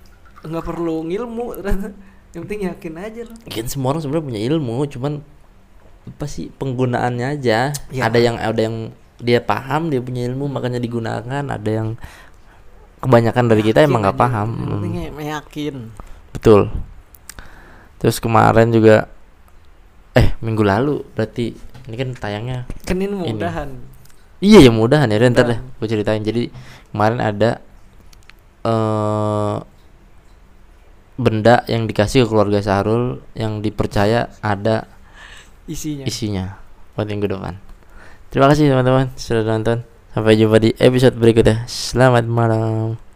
[0.41, 1.91] nggak perlu ngilmu ternyata.
[2.31, 5.13] Yang penting yakin aja lo kan semua orang sebenarnya punya ilmu cuman
[6.07, 7.75] apa sih penggunaannya aja.
[7.91, 8.01] Ya.
[8.07, 11.43] ada yang ada yang dia paham dia punya ilmu makanya digunakan.
[11.43, 11.99] Ada yang
[13.03, 14.49] kebanyakan dari kita Yakin emang nggak paham.
[14.55, 15.75] Yang penting Hmm, ya- yakin
[16.31, 16.61] betul.
[17.99, 19.11] Terus kemarin juga
[20.17, 21.53] eh minggu lalu berarti
[21.87, 23.69] ini kan tayangnya kan ini mudahan
[24.41, 26.49] iya ya mudahan ya ntar deh gue ceritain jadi
[26.89, 27.61] kemarin ada
[28.65, 29.57] eh
[31.17, 34.85] benda yang dikasih ke keluarga Sahrul yang dipercaya ada
[35.65, 36.45] isinya isinya
[36.93, 37.57] buat minggu depan.
[38.29, 39.81] Terima kasih teman-teman sudah nonton.
[40.13, 41.65] Sampai jumpa di episode berikutnya.
[41.69, 43.06] Selamat malam.